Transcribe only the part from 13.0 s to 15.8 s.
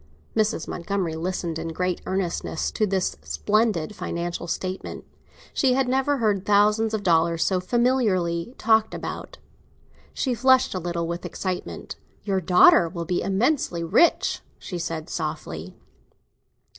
be immensely rich," she said softly.